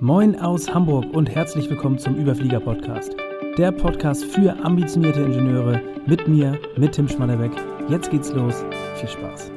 [0.00, 3.16] Moin aus Hamburg und herzlich willkommen zum Überflieger Podcast.
[3.56, 7.52] Der Podcast für ambitionierte Ingenieure mit mir, mit Tim Schmannerbeck.
[7.88, 8.62] Jetzt geht's los.
[8.96, 9.50] Viel Spaß.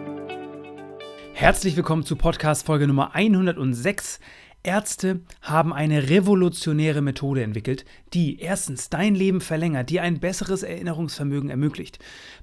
[1.33, 4.21] Herzlich willkommen zu Podcast Folge Nummer 106.
[4.61, 11.49] Ärzte haben eine revolutionäre Methode entwickelt, die erstens dein Leben verlängert, dir ein besseres Erinnerungsvermögen
[11.49, 11.99] ermöglicht,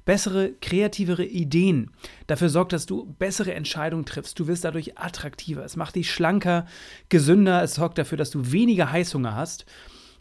[0.07, 1.91] bessere, kreativere Ideen,
[2.27, 6.67] dafür sorgt, dass du bessere Entscheidungen triffst, du wirst dadurch attraktiver, es macht dich schlanker,
[7.11, 9.67] gesünder, es sorgt dafür, dass du weniger Heißhunger hast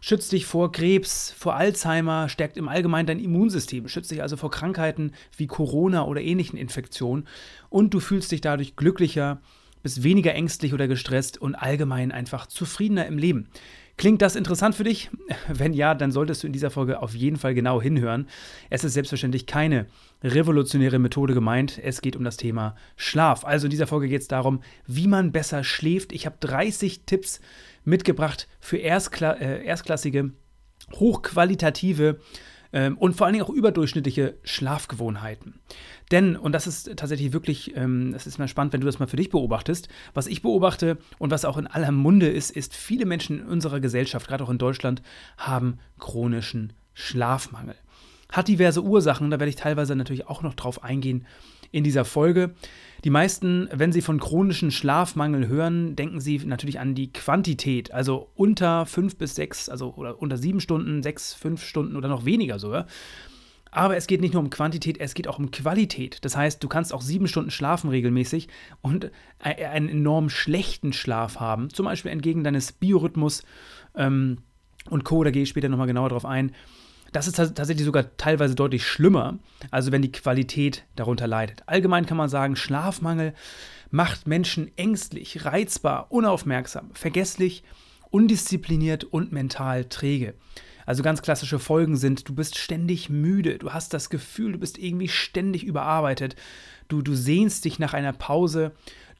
[0.01, 4.51] schützt dich vor Krebs, vor Alzheimer, stärkt im Allgemeinen dein Immunsystem, schützt dich also vor
[4.51, 7.27] Krankheiten wie Corona oder ähnlichen Infektionen.
[7.69, 9.41] Und du fühlst dich dadurch glücklicher,
[9.85, 13.49] bist weniger ängstlich oder gestresst und allgemein einfach zufriedener im Leben.
[13.97, 15.11] Klingt das interessant für dich?
[15.47, 18.27] Wenn ja, dann solltest du in dieser Folge auf jeden Fall genau hinhören.
[18.71, 19.85] Es ist selbstverständlich keine
[20.23, 21.79] revolutionäre Methode gemeint.
[21.83, 23.45] Es geht um das Thema Schlaf.
[23.45, 26.13] Also in dieser Folge geht es darum, wie man besser schläft.
[26.13, 27.39] Ich habe 30 Tipps
[27.83, 30.31] mitgebracht für Erstkla äh, erstklassige,
[30.95, 32.19] hochqualitative
[32.75, 35.55] ähm, und vor allen Dingen auch überdurchschnittliche Schlafgewohnheiten.
[36.11, 39.07] Denn, und das ist tatsächlich wirklich, ähm, das ist mal spannend, wenn du das mal
[39.07, 43.05] für dich beobachtest, was ich beobachte und was auch in aller Munde ist, ist, viele
[43.05, 45.01] Menschen in unserer Gesellschaft, gerade auch in Deutschland,
[45.37, 47.75] haben chronischen Schlafmangel.
[48.29, 51.25] Hat diverse Ursachen, da werde ich teilweise natürlich auch noch drauf eingehen
[51.71, 52.55] in dieser Folge.
[53.05, 58.31] Die meisten, wenn sie von chronischen Schlafmangel hören, denken sie natürlich an die Quantität, also
[58.33, 62.57] unter fünf bis sechs, also oder unter sieben Stunden, sechs, fünf Stunden oder noch weniger
[62.57, 62.87] sogar.
[63.69, 66.17] Aber es geht nicht nur um Quantität, es geht auch um Qualität.
[66.25, 68.47] Das heißt, du kannst auch sieben Stunden schlafen regelmäßig
[68.81, 73.43] und einen enorm schlechten Schlaf haben, zum Beispiel entgegen deines Biorhythmus
[73.95, 74.39] ähm,
[74.89, 75.23] und Co.
[75.23, 76.53] Da gehe ich später nochmal genauer drauf ein.
[77.15, 79.39] Das ist tatsächlich sogar teilweise deutlich schlimmer,
[79.71, 81.63] also wenn die Qualität darunter leidet.
[81.65, 83.33] Allgemein kann man sagen, Schlafmangel
[83.89, 87.63] macht Menschen ängstlich, reizbar, unaufmerksam, vergesslich,
[88.09, 90.33] undiszipliniert und mental träge.
[90.85, 94.77] Also ganz klassische Folgen sind, du bist ständig müde, du hast das Gefühl, du bist
[94.77, 96.35] irgendwie ständig überarbeitet,
[96.89, 98.73] du, du sehnst dich nach einer Pause,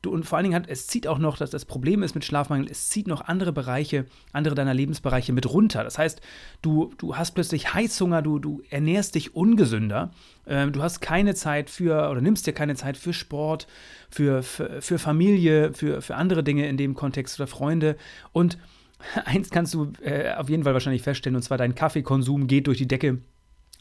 [0.06, 2.24] Du, und vor allen Dingen hat, es zieht auch noch, dass das Problem ist mit
[2.24, 5.84] Schlafmangel, es zieht noch andere Bereiche, andere deiner Lebensbereiche mit runter.
[5.84, 6.22] Das heißt,
[6.62, 10.12] du, du hast plötzlich Heißhunger, du, du ernährst dich ungesünder,
[10.46, 13.66] ähm, du hast keine Zeit für oder nimmst dir keine Zeit für Sport,
[14.12, 17.96] für, für, für Familie, für, für andere Dinge in dem Kontext oder Freunde.
[18.32, 18.60] Und
[19.26, 22.78] eins kannst du äh, auf jeden Fall wahrscheinlich feststellen, und zwar dein Kaffeekonsum geht durch
[22.78, 23.22] die Decke.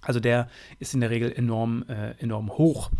[0.00, 0.48] Also der
[0.78, 2.90] ist in der Regel enorm, äh, enorm hoch.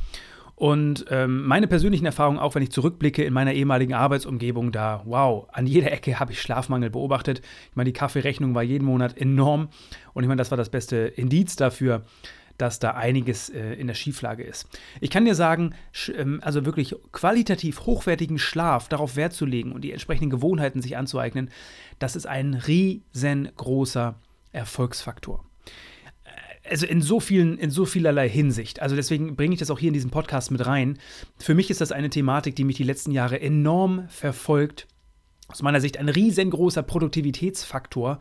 [0.57, 5.49] Und ähm, meine persönlichen Erfahrungen, auch wenn ich zurückblicke in meiner ehemaligen Arbeitsumgebung, da, wow,
[5.53, 7.43] an jeder Ecke habe ich Schlafmangel beobachtet.
[7.71, 9.69] Ich meine, die Kaffeerechnung war jeden Monat enorm.
[10.13, 12.03] Und ich meine, das war das beste Indiz dafür,
[12.57, 14.69] dass da einiges äh, in der Schieflage ist.
[15.01, 15.75] Ich kann dir sagen,
[16.17, 20.97] ähm, also wirklich qualitativ hochwertigen Schlaf darauf Wert zu legen und die entsprechenden Gewohnheiten sich
[20.97, 21.51] anzueignen,
[21.99, 24.15] das ist ein riesengroßer
[24.53, 25.45] Erfolgsfaktor
[26.69, 28.81] also in so vielen, in so vielerlei Hinsicht.
[28.81, 30.99] Also deswegen bringe ich das auch hier in diesen Podcast mit rein.
[31.39, 34.87] Für mich ist das eine Thematik, die mich die letzten Jahre enorm verfolgt.
[35.49, 38.19] Aus meiner Sicht ein riesengroßer Produktivitätsfaktor.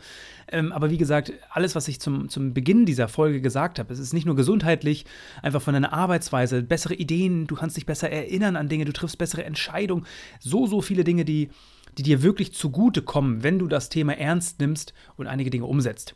[0.52, 4.00] Ähm, aber wie gesagt, alles, was ich zum, zum Beginn dieser Folge gesagt habe, es
[4.00, 5.06] ist nicht nur gesundheitlich,
[5.42, 9.18] einfach von deiner Arbeitsweise, bessere Ideen, du kannst dich besser erinnern an Dinge, du triffst
[9.18, 10.06] bessere Entscheidungen.
[10.42, 11.50] So, so viele Dinge, die,
[11.98, 16.16] die dir wirklich zugutekommen, wenn du das Thema ernst nimmst und einige Dinge umsetzt.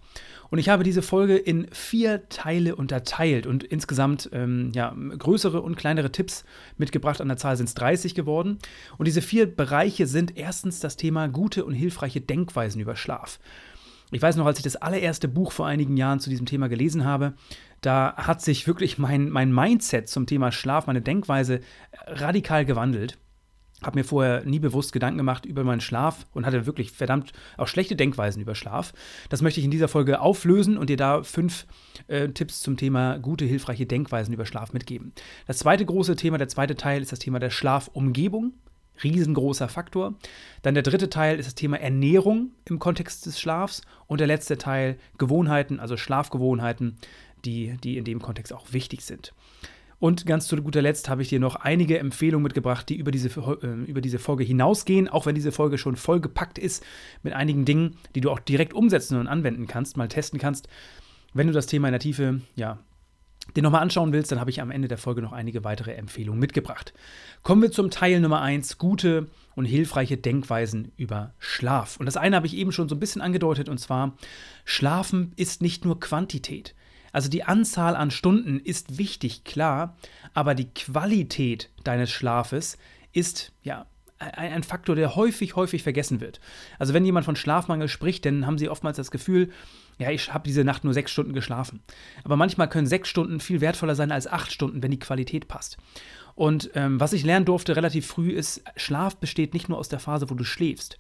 [0.50, 5.76] Und ich habe diese Folge in vier Teile unterteilt und insgesamt ähm, ja, größere und
[5.76, 6.46] kleinere Tipps
[6.78, 7.20] mitgebracht.
[7.20, 8.60] An der Zahl sind es 30 geworden.
[8.98, 13.40] Und diese vier Bereiche sind erstens das Thema gute und hilfreiche Denkweisen über Schlaf.
[14.12, 17.04] Ich weiß noch, als ich das allererste Buch vor einigen Jahren zu diesem Thema gelesen
[17.04, 17.34] habe,
[17.82, 21.60] da hat sich wirklich mein, mein Mindset zum Thema Schlaf, meine Denkweise
[22.08, 23.18] radikal gewandelt
[23.84, 27.68] habe mir vorher nie bewusst Gedanken gemacht über meinen Schlaf und hatte wirklich verdammt auch
[27.68, 28.94] schlechte Denkweisen über Schlaf.
[29.30, 31.68] Das möchte ich in dieser Folge auflösen und dir da fünf
[32.08, 35.14] äh, Tipps zum Thema gute, hilfreiche Denkweisen über Schlaf mitgeben.
[35.46, 38.54] Das zweite große Thema, der zweite Teil ist das Thema der Schlafumgebung.
[39.04, 40.16] Riesengroßer Faktor.
[40.64, 43.84] Dann der dritte Teil ist das Thema Ernährung im Kontext des Schlafs.
[44.08, 46.98] Und der letzte Teil Gewohnheiten, also Schlafgewohnheiten,
[47.46, 49.34] die, die in dem Kontext auch wichtig sind.
[50.00, 53.30] Und ganz zu guter Letzt habe ich dir noch einige Empfehlungen mitgebracht, die über diese,
[53.30, 56.86] äh, über diese Folge hinausgehen, auch wenn diese Folge schon vollgepackt ist
[57.24, 60.68] mit einigen Dingen, die du auch direkt umsetzen und anwenden kannst, mal testen kannst.
[61.34, 62.80] Wenn du das Thema in der Tiefe, ja,
[63.56, 66.40] den nochmal anschauen willst, dann habe ich am Ende der Folge noch einige weitere Empfehlungen
[66.40, 66.94] mitgebracht.
[67.44, 71.98] Kommen wir zum Teil Nummer 1, gute und hilfreiche Denkweisen über Schlaf.
[71.98, 74.16] Und das eine habe ich eben schon so ein bisschen angedeutet, und zwar,
[74.66, 76.76] Schlafen ist nicht nur Quantität.
[77.12, 79.96] Also die Anzahl an Stunden ist wichtig, klar,
[80.34, 82.78] aber die Qualität deines Schlafes
[83.14, 83.86] ist ja
[84.20, 86.40] ein, Faktor, der häufig, häufig vergessen wird.
[86.80, 89.52] Also wenn jemand von Schlafmangel spricht, dann haben sie oftmals das Gefühl,
[90.00, 91.82] ja, ich habe diese Nacht nur sechs Stunden geschlafen.
[92.24, 95.78] Aber manchmal können sechs Stunden viel wertvoller sein als acht Stunden, wenn die Qualität passt.
[96.36, 100.00] Und ähm, was ich lernen durfte relativ früh ist, Schlaf besteht nicht nur aus der
[100.00, 100.98] Phase, wo du schläfst,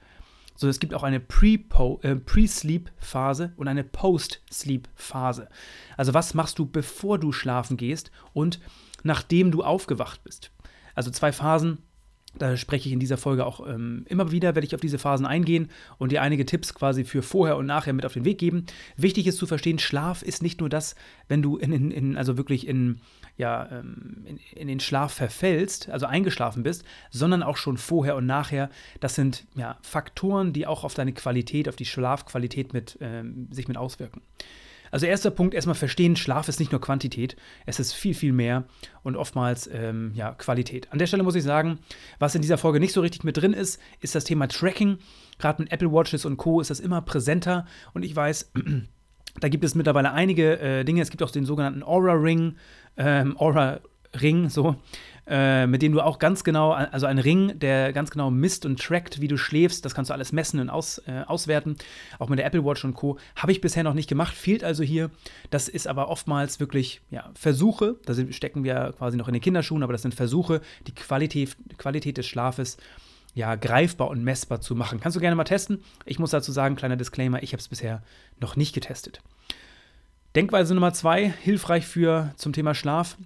[0.57, 5.47] sondern es gibt auch eine äh, Pre-Sleep-Phase äh, und eine Post-Sleep-Phase.
[5.95, 8.59] Also was machst du, bevor du schlafen gehst und
[9.03, 10.51] nachdem du aufgewacht bist?
[10.95, 11.77] Also zwei Phasen,
[12.37, 15.25] da spreche ich in dieser Folge auch ähm, immer wieder, werde ich auf diese Phasen
[15.25, 18.65] eingehen und dir einige Tipps quasi für vorher und nachher mit auf den Weg geben.
[18.95, 20.95] Wichtig ist zu verstehen, Schlaf ist nicht nur das,
[21.27, 22.99] wenn du in, in, also wirklich in,
[23.37, 28.25] ja, ähm, in, in, den Schlaf verfällst, also eingeschlafen bist, sondern auch schon vorher und
[28.25, 28.69] nachher.
[28.99, 33.67] Das sind ja, Faktoren, die auch auf deine Qualität, auf die Schlafqualität mit, ähm, sich
[33.67, 34.21] mit auswirken.
[34.91, 37.35] Also erster Punkt, erstmal verstehen, Schlaf ist nicht nur Quantität,
[37.65, 38.65] es ist viel, viel mehr
[39.03, 40.91] und oftmals ähm, ja, Qualität.
[40.91, 41.79] An der Stelle muss ich sagen,
[42.19, 44.97] was in dieser Folge nicht so richtig mit drin ist, ist das Thema Tracking.
[45.39, 46.61] Gerade mit Apple Watches und Co.
[46.61, 48.51] ist das immer präsenter und ich weiß,
[49.39, 51.01] da gibt es mittlerweile einige äh, Dinge.
[51.01, 52.55] Es gibt auch den sogenannten Aura Ring,
[52.97, 53.79] ähm, Aura
[54.21, 54.75] Ring, so,
[55.27, 58.81] äh, mit dem du auch ganz genau, also ein Ring, der ganz genau misst und
[58.81, 59.83] trackt, wie du schläfst.
[59.83, 61.75] Das kannst du alles messen und aus, äh, auswerten.
[62.17, 63.17] Auch mit der Apple Watch und Co.
[63.35, 65.11] Habe ich bisher noch nicht gemacht, fehlt also hier.
[65.49, 67.97] Das ist aber oftmals wirklich ja, Versuche.
[68.05, 71.57] Da sind, stecken wir quasi noch in den Kinderschuhen, aber das sind Versuche, die Qualität,
[71.77, 72.77] Qualität des Schlafes
[73.35, 74.99] ja, greifbar und messbar zu machen.
[74.99, 75.83] Kannst du gerne mal testen.
[76.05, 78.01] Ich muss dazu sagen, kleiner Disclaimer, ich habe es bisher
[78.39, 79.21] noch nicht getestet.
[80.35, 83.17] Denkweise Nummer zwei, hilfreich für zum Thema Schlaf.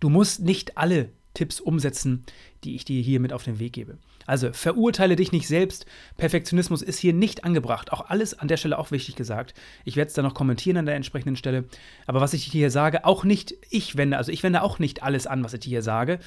[0.00, 2.24] Du musst nicht alle Tipps umsetzen,
[2.64, 3.96] die ich dir hier mit auf den Weg gebe.
[4.26, 5.86] Also verurteile dich nicht selbst.
[6.16, 7.92] Perfektionismus ist hier nicht angebracht.
[7.92, 9.54] Auch alles an der Stelle auch wichtig gesagt.
[9.84, 11.66] Ich werde es dann noch kommentieren an der entsprechenden Stelle.
[12.08, 15.04] Aber was ich dir hier sage, auch nicht ich wende, also ich wende auch nicht
[15.04, 16.18] alles an, was ich dir hier sage.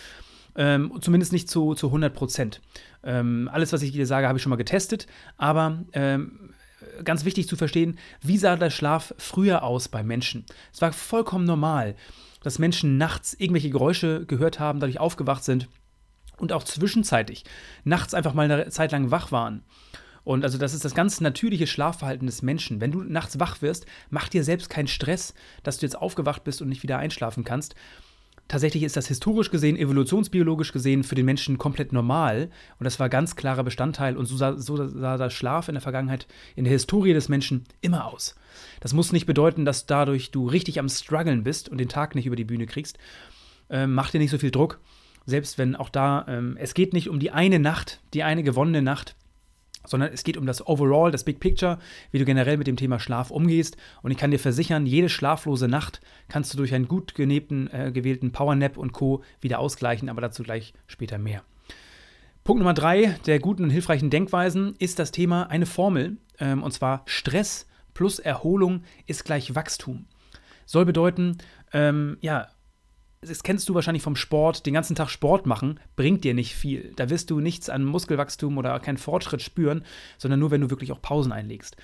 [0.56, 2.62] Ähm, zumindest nicht zu, zu 100 Prozent.
[3.04, 5.08] Ähm, alles, was ich dir sage, habe ich schon mal getestet.
[5.36, 6.54] Aber ähm,
[7.04, 10.46] ganz wichtig zu verstehen, wie sah der Schlaf früher aus bei Menschen?
[10.74, 11.96] Es war vollkommen normal
[12.44, 15.68] dass Menschen nachts irgendwelche Geräusche gehört haben, dadurch aufgewacht sind
[16.38, 17.46] und auch zwischenzeitlich
[17.84, 19.64] nachts einfach mal eine Zeit lang wach waren.
[20.24, 22.80] Und also das ist das ganz natürliche Schlafverhalten des Menschen.
[22.80, 25.34] Wenn du nachts wach wirst, mach dir selbst keinen Stress,
[25.64, 27.76] dass du jetzt aufgewacht bist und nicht wieder einschlafen kannst,
[28.52, 32.50] Tatsächlich ist das historisch gesehen, evolutionsbiologisch gesehen für den Menschen komplett normal
[32.80, 35.82] und das war ganz klarer Bestandteil und so sah, so sah der Schlaf in der
[35.82, 36.28] Vergangenheit,
[36.58, 38.36] in der Historie des Menschen immer aus.
[38.82, 42.26] Das muss nicht bedeuten, dass dadurch du richtig am struggeln bist und den Tag nicht
[42.26, 42.98] über die Bühne kriegst.
[43.70, 44.82] Ähm, mach dir nicht so viel Druck,
[45.26, 48.82] selbst wenn auch da, ähm, es geht nicht um die eine Nacht, die eine gewonnene
[48.82, 49.16] Nacht,
[49.86, 51.80] sondern es geht um das Overall, das Big Picture,
[52.12, 53.78] wie du generell mit dem Thema Schlaf umgehst.
[54.02, 57.92] Und ich kann dir versichern, jede schlaflose Nacht kannst du durch einen gut genebten, äh,
[57.92, 59.24] gewählten Powernap und Co.
[59.40, 61.44] wieder ausgleichen, aber dazu gleich später mehr.
[62.44, 66.72] Punkt Nummer drei der guten und hilfreichen Denkweisen ist das Thema eine Formel, ähm, und
[66.72, 70.06] zwar Stress plus Erholung ist gleich Wachstum.
[70.66, 71.38] Soll bedeuten,
[71.74, 72.48] ähm, ja,
[73.22, 76.92] das kennst du wahrscheinlich vom Sport, den ganzen Tag Sport machen, bringt dir nicht viel.
[76.96, 79.86] Da wirst du nichts an Muskelwachstum oder keinen Fortschritt spüren,
[80.18, 81.78] sondern nur, wenn du wirklich auch Pausen einlegst.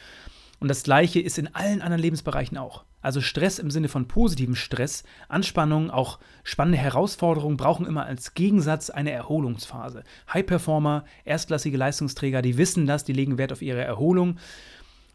[0.59, 2.85] Und das Gleiche ist in allen anderen Lebensbereichen auch.
[3.03, 8.89] Also Stress im Sinne von positivem Stress, Anspannung, auch spannende Herausforderungen brauchen immer als Gegensatz
[8.89, 10.03] eine Erholungsphase.
[10.33, 14.39] High-Performer, erstklassige Leistungsträger, die wissen das, die legen Wert auf ihre Erholung.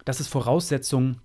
[0.04, 1.16] Das ist Voraussetzung,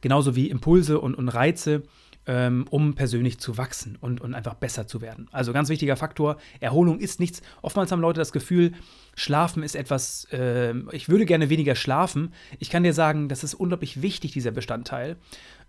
[0.00, 1.82] genauso wie Impulse und, und Reize
[2.30, 5.26] ähm, um persönlich zu wachsen und, und einfach besser zu werden.
[5.32, 7.42] Also ganz wichtiger Faktor, Erholung ist nichts.
[7.60, 8.70] Oftmals haben Leute das Gefühl,
[9.16, 12.32] Schlafen ist etwas, äh, ich würde gerne weniger schlafen.
[12.60, 15.16] Ich kann dir sagen, das ist unglaublich wichtig, dieser Bestandteil.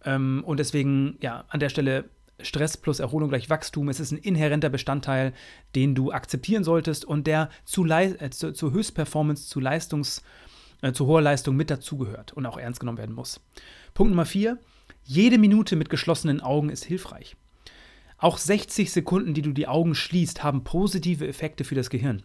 [0.05, 2.05] Ähm, und deswegen, ja, an der Stelle
[2.39, 3.89] Stress plus Erholung gleich Wachstum.
[3.89, 5.33] Es ist ein inhärenter Bestandteil,
[5.73, 10.21] den du akzeptieren solltest und der zu, äh, zu, zu Höchstperformance, zu Leistungs,
[10.83, 13.41] äh, zu hoher Leistung mit dazugehört und auch ernst genommen werden muss.
[13.95, 14.59] Punkt Nummer vier,
[15.03, 17.35] jede Minute mit geschlossenen Augen ist hilfreich.
[18.17, 22.23] Auch 60 Sekunden, die du die Augen schließt, haben positive Effekte für das Gehirn.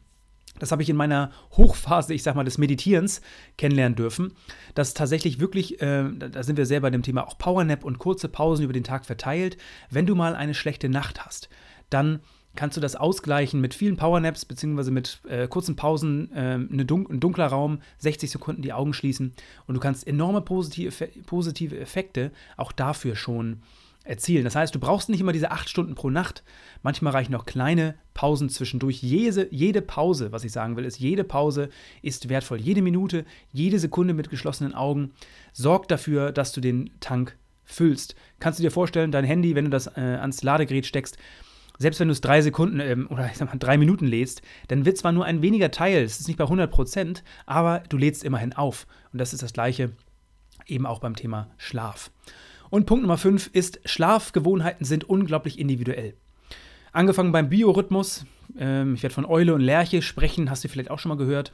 [0.59, 3.21] Das habe ich in meiner Hochphase, ich sag mal, des Meditierens
[3.59, 4.33] kennenlernen dürfen.
[4.75, 8.29] Dass tatsächlich wirklich, äh, da sind wir sehr bei dem Thema auch Powernap und kurze
[8.29, 9.57] Pausen über den Tag verteilt.
[9.91, 11.49] Wenn du mal eine schlechte Nacht hast,
[11.91, 12.21] dann
[12.57, 17.07] kannst du das ausgleichen mit vielen Powernaps beziehungsweise mit äh, kurzen Pausen, äh, eine dun
[17.09, 19.33] ein dunkler Raum, 60 Sekunden die Augen schließen
[19.67, 23.63] und du kannst enorme positive, positive Effekte auch dafür schon
[24.07, 24.45] erzielen.
[24.45, 26.43] Das heißt, du brauchst nicht immer diese acht Stunden pro Nacht.
[26.83, 29.03] Manchmal reichen auch kleine Pausen zwischendurch.
[29.03, 31.69] Jede, jede Pause, was ich sagen will, ist, jede Pause
[32.03, 32.61] ist wertvoll.
[32.61, 35.13] Jede Minute, jede Sekunde mit geschlossenen Augen
[35.53, 38.15] sorgt dafür, dass du den Tank füllst.
[38.39, 41.19] Kannst du dir vorstellen, dein Handy, wenn du das äh, ans Ladegerät steckst,
[41.79, 44.85] selbst wenn du es drei Sekunden ähm, oder ich sag mal drei Minuten lädst, dann
[44.85, 48.25] wird zwar nur ein weniger Teil, es ist nicht bei 100 Prozent, aber du lädst
[48.25, 48.87] immerhin auf.
[49.13, 49.93] Und das ist das Gleiche
[50.67, 52.11] eben auch beim Thema Schlaf.
[52.71, 56.15] Und Punkt Nummer 5 ist, Schlafgewohnheiten sind unglaublich individuell.
[56.97, 58.25] Angefangen beim Biorhythmus,
[58.59, 61.53] ähm, ich werde von Eule und Lerche sprechen, hast du vielleicht auch schon mal gehört,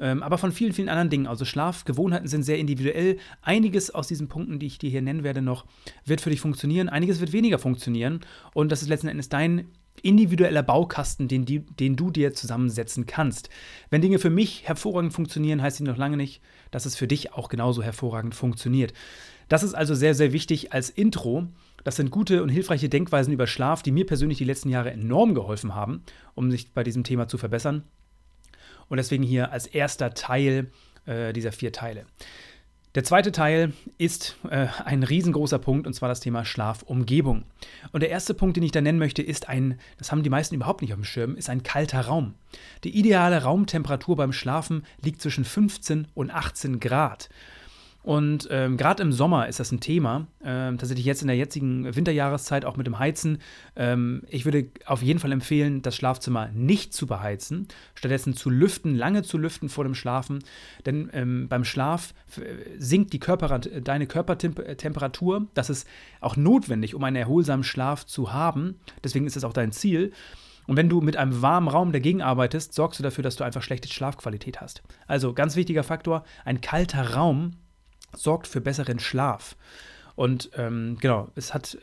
[0.00, 1.26] ähm, aber von vielen, vielen anderen Dingen.
[1.26, 3.18] Also Schlafgewohnheiten sind sehr individuell.
[3.42, 5.66] Einiges aus diesen Punkten, die ich dir hier nennen werde, noch
[6.06, 8.20] wird für dich funktionieren, einiges wird weniger funktionieren
[8.54, 9.66] und das ist letzten Endes dein
[10.00, 13.50] individueller Baukasten, den, die, den du dir zusammensetzen kannst.
[13.90, 16.40] Wenn Dinge für mich hervorragend funktionieren, heißt sie noch lange nicht,
[16.70, 18.94] dass es für dich auch genauso hervorragend funktioniert.
[19.50, 21.46] Das ist also sehr, sehr wichtig als Intro.
[21.84, 25.34] Das sind gute und hilfreiche Denkweisen über Schlaf, die mir persönlich die letzten Jahre enorm
[25.34, 26.02] geholfen haben,
[26.34, 27.84] um sich bei diesem Thema zu verbessern.
[28.88, 30.70] Und deswegen hier als erster Teil
[31.06, 32.06] äh, dieser vier Teile.
[32.94, 37.44] Der zweite Teil ist äh, ein riesengroßer Punkt und zwar das Thema Schlafumgebung.
[37.92, 40.54] Und der erste Punkt, den ich da nennen möchte, ist ein, das haben die meisten
[40.54, 42.34] überhaupt nicht auf dem Schirm, ist ein kalter Raum.
[42.84, 47.28] Die ideale Raumtemperatur beim Schlafen liegt zwischen 15 und 18 Grad.
[48.02, 50.28] Und ähm, gerade im Sommer ist das ein Thema.
[50.42, 53.38] Ähm, tatsächlich jetzt in der jetzigen Winterjahreszeit auch mit dem Heizen.
[53.76, 58.94] Ähm, ich würde auf jeden Fall empfehlen, das Schlafzimmer nicht zu beheizen, stattdessen zu lüften,
[58.94, 60.38] lange zu lüften vor dem Schlafen.
[60.86, 65.48] Denn ähm, beim Schlaf äh, sinkt die Körper, deine Körpertemperatur.
[65.54, 65.86] Das ist
[66.20, 68.76] auch notwendig, um einen erholsamen Schlaf zu haben.
[69.04, 70.12] Deswegen ist es auch dein Ziel.
[70.68, 73.62] Und wenn du mit einem warmen Raum dagegen arbeitest, sorgst du dafür, dass du einfach
[73.62, 74.82] schlechte Schlafqualität hast.
[75.06, 77.52] Also ganz wichtiger Faktor, ein kalter Raum
[78.14, 79.56] sorgt für besseren Schlaf.
[80.18, 81.78] Und ähm, genau, es hat,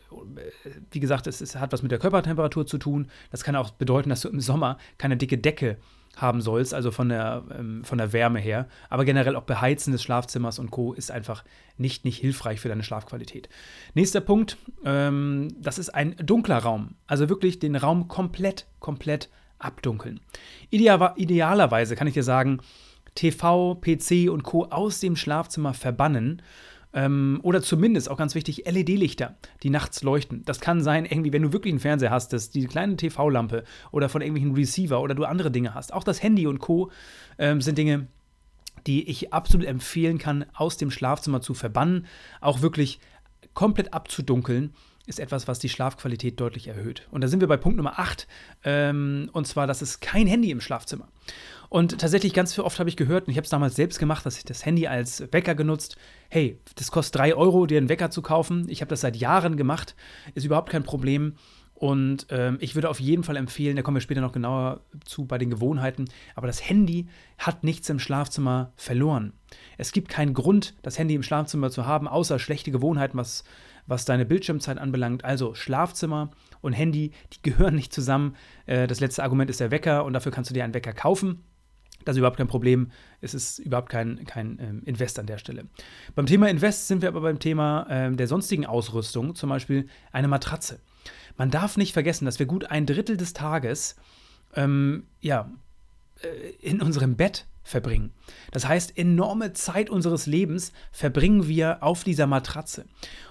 [0.92, 3.08] wie gesagt, es, es, hat was mit der Körpertemperatur zu tun.
[3.32, 5.78] Das kann auch bedeuten, dass du im Sommer keine dicke Decke
[6.18, 8.68] haben sollst, also von der, ähm, von der Wärme her.
[8.90, 10.92] Aber generell auch Beheizen des Schlafzimmers und Co.
[10.92, 11.46] ist einfach
[11.78, 13.50] nicht, nicht hilfreich für deine Schlafqualität.
[13.94, 16.96] Nächster Punkt, ähm, das ist ein dunkler Raum.
[17.08, 19.30] Also wirklich den Raum komplett, komplett
[19.60, 20.20] abdunkeln.
[20.70, 22.60] Ideal, idealerweise kann ich dir sagen,
[23.16, 24.66] TV, PC und Co.
[24.66, 26.42] aus dem Schlafzimmer verbannen.
[26.94, 30.44] Ähm, oder zumindest, auch ganz wichtig, LED-Lichter, die nachts leuchten.
[30.46, 34.08] Das kann sein, irgendwie, wenn du wirklich einen Fernseher hast, dass die kleine TV-Lampe oder
[34.08, 35.94] von irgendwelchen Receiver oder du andere Dinge hast.
[35.94, 36.92] Auch das Handy und Co.
[37.38, 38.08] Ähm, sind Dinge,
[38.88, 42.06] die ich absolut empfehlen kann, aus dem Schlafzimmer zu verbannen.
[42.40, 43.00] Auch wirklich
[43.54, 44.74] komplett abzudunkeln
[45.06, 47.08] ist etwas, was die Schlafqualität deutlich erhöht.
[47.12, 48.28] Und da sind wir bei Punkt Nummer 8,
[48.64, 51.08] ähm, und zwar, das ist kein Handy im Schlafzimmer.
[51.76, 54.38] Und tatsächlich ganz oft habe ich gehört, und ich habe es damals selbst gemacht, dass
[54.38, 55.98] ich das Handy als Wecker genutzt.
[56.30, 58.66] Hey, das kostet 3 Euro, dir einen Wecker zu kaufen.
[58.70, 59.94] Ich habe das seit Jahren gemacht,
[60.36, 61.36] ist überhaupt kein Problem.
[61.74, 65.26] Und ähm, ich würde auf jeden Fall empfehlen, da kommen wir später noch genauer zu
[65.26, 69.34] bei den Gewohnheiten, aber das Handy hat nichts im Schlafzimmer verloren.
[69.78, 73.44] Es gibt keinen Grund, das Handy im Schlafzimmer zu haben, außer schlechte Gewohnheiten, was,
[73.86, 75.26] was deine Bildschirmzeit anbelangt.
[75.26, 78.38] Also Schlafzimmer und Handy, die gehören nicht zusammen.
[78.66, 81.44] Äh, das letzte Argument ist der Wecker und dafür kannst du dir einen Wecker kaufen.
[82.06, 82.92] Das ist überhaupt kein Problem.
[83.20, 85.66] Es ist überhaupt kein, kein ähm, Invest an der Stelle.
[86.16, 90.28] Beim Thema Invest sind wir aber beim Thema ähm, der sonstigen Ausrüstung, zum Beispiel eine
[90.28, 90.80] Matratze.
[91.38, 93.96] Man darf nicht vergessen, dass wir gut ein Drittel des Tages
[94.56, 95.52] ähm, ja,
[96.22, 98.12] äh, in unserem Bett verbringen.
[98.52, 102.86] Das heißt, enorme Zeit unseres Lebens verbringen wir auf dieser Matratze.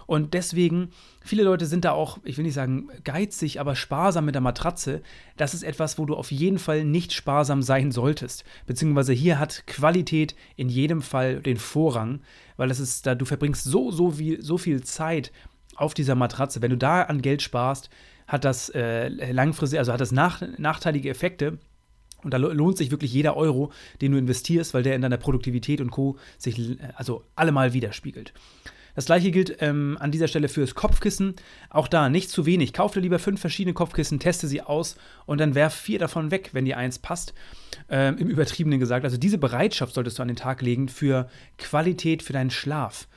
[0.06, 0.90] Und deswegen,
[1.24, 5.02] viele Leute sind da auch, ich will nicht sagen geizig, aber sparsam mit der Matratze.
[5.36, 8.44] Das ist etwas, wo du auf jeden Fall nicht sparsam sein solltest.
[8.66, 12.20] Beziehungsweise hier hat Qualität in jedem Fall den Vorrang,
[12.56, 15.30] weil es ist da, du verbringst so, so viel, so viel Zeit
[15.76, 16.60] auf dieser Matratze.
[16.60, 17.88] Wenn du da an Geld sparst,
[18.26, 21.58] hat das äh, langfristig, also hat das nach, nachteilige Effekte
[22.24, 25.80] und da lohnt sich wirklich jeder Euro, den du investierst, weil der in deiner Produktivität
[25.80, 26.16] und Co.
[26.38, 28.32] sich also allemal widerspiegelt.
[28.94, 31.34] Das gleiche gilt ähm, an dieser Stelle fürs Kopfkissen.
[31.68, 32.72] Auch da nicht zu wenig.
[32.72, 36.50] Kauf dir lieber fünf verschiedene Kopfkissen, teste sie aus und dann werf vier davon weg,
[36.52, 37.34] wenn dir eins passt.
[37.88, 39.04] Ähm, Im Übertriebenen gesagt.
[39.04, 41.28] Also diese Bereitschaft solltest du an den Tag legen für
[41.58, 43.08] Qualität, für deinen Schlaf.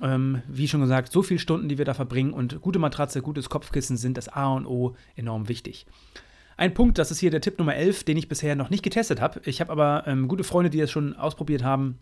[0.00, 3.50] Ähm, wie schon gesagt, so viele Stunden, die wir da verbringen und gute Matratze, gutes
[3.50, 5.86] Kopfkissen sind das A und O enorm wichtig.
[6.56, 9.20] Ein Punkt, das ist hier der Tipp Nummer 11, den ich bisher noch nicht getestet
[9.20, 9.40] habe.
[9.44, 11.98] Ich habe aber ähm, gute Freunde, die das schon ausprobiert haben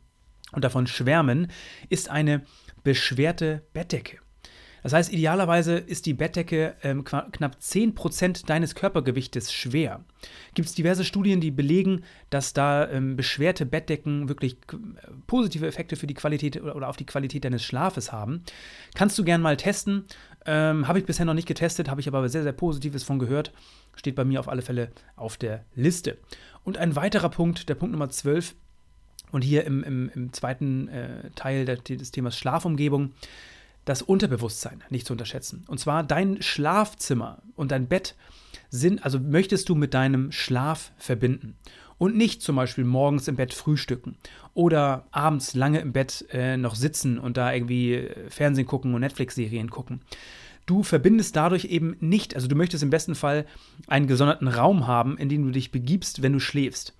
[0.53, 1.49] und davon schwärmen,
[1.89, 2.43] ist eine
[2.83, 4.19] beschwerte Bettdecke.
[4.83, 10.05] Das heißt, idealerweise ist die Bettdecke ähm, knapp 10% deines Körpergewichtes schwer.
[10.55, 14.57] Gibt es diverse Studien, die belegen, dass da ähm, beschwerte Bettdecken wirklich
[15.27, 18.43] positive Effekte für die Qualität oder auf die Qualität deines Schlafes haben.
[18.95, 20.05] Kannst du gern mal testen.
[20.47, 23.53] Ähm, habe ich bisher noch nicht getestet, habe ich aber sehr, sehr Positives von gehört.
[23.95, 26.19] Steht bei mir auf alle Fälle auf der Liste.
[26.65, 28.55] Und ein weiterer Punkt, der Punkt Nummer 12,
[29.33, 33.13] und hier im, im, im zweiten äh, Teil der, des Themas Schlafumgebung,
[33.85, 35.65] das Unterbewusstsein nicht zu unterschätzen.
[35.67, 38.15] Und zwar dein Schlafzimmer und dein Bett
[38.69, 41.57] sind, also möchtest du mit deinem Schlaf verbinden
[41.99, 44.17] und nicht zum Beispiel morgens im Bett frühstücken
[44.55, 49.01] oder abends lange im Bett äh, noch sitzen und da irgendwie äh, Fernsehen gucken und
[49.01, 50.03] Netflix-Serien gucken.
[50.71, 53.45] Du verbindest dadurch eben nicht, also du möchtest im besten Fall
[53.89, 56.95] einen gesonderten Raum haben, in den du dich begibst, wenn du schläfst.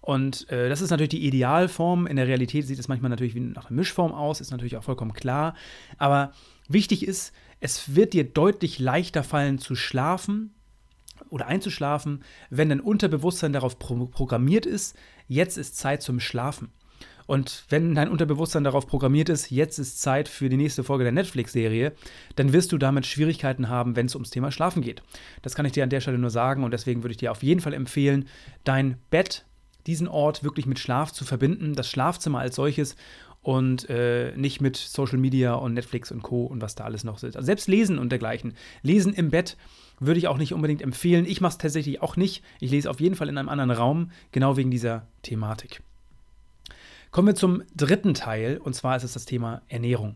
[0.00, 2.06] Und äh, das ist natürlich die Idealform.
[2.06, 4.84] In der Realität sieht es manchmal natürlich wie nach einer Mischform aus, ist natürlich auch
[4.84, 5.54] vollkommen klar.
[5.98, 6.32] Aber
[6.66, 10.54] wichtig ist, es wird dir deutlich leichter fallen zu schlafen
[11.28, 14.96] oder einzuschlafen, wenn dein Unterbewusstsein darauf pro programmiert ist,
[15.28, 16.72] jetzt ist Zeit zum Schlafen.
[17.30, 21.12] Und wenn dein Unterbewusstsein darauf programmiert ist, jetzt ist Zeit für die nächste Folge der
[21.12, 21.92] Netflix-Serie,
[22.34, 25.04] dann wirst du damit Schwierigkeiten haben, wenn es ums Thema Schlafen geht.
[25.40, 27.44] Das kann ich dir an der Stelle nur sagen und deswegen würde ich dir auf
[27.44, 28.26] jeden Fall empfehlen,
[28.64, 29.44] dein Bett
[29.86, 32.96] diesen Ort wirklich mit Schlaf zu verbinden, das Schlafzimmer als solches
[33.42, 36.46] und äh, nicht mit Social Media und Netflix und Co.
[36.46, 37.36] und was da alles noch ist.
[37.36, 38.54] Also selbst Lesen und dergleichen.
[38.82, 39.56] Lesen im Bett
[40.00, 41.26] würde ich auch nicht unbedingt empfehlen.
[41.26, 42.42] Ich mache es tatsächlich auch nicht.
[42.58, 45.84] Ich lese auf jeden Fall in einem anderen Raum, genau wegen dieser Thematik.
[47.10, 50.14] Kommen wir zum dritten Teil und zwar ist es das Thema Ernährung.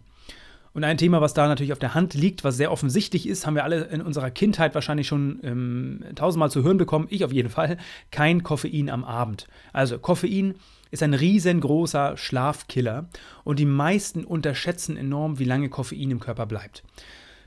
[0.75, 3.55] Und ein Thema, was da natürlich auf der Hand liegt, was sehr offensichtlich ist, haben
[3.55, 7.49] wir alle in unserer Kindheit wahrscheinlich schon ähm, tausendmal zu hören bekommen, ich auf jeden
[7.49, 7.79] Fall,
[8.13, 9.49] kein Koffein am Abend.
[9.73, 10.55] Also Koffein
[10.93, 13.09] ist ein riesengroßer Schlafkiller
[13.43, 16.85] und die meisten unterschätzen enorm, wie lange Koffein im Körper bleibt.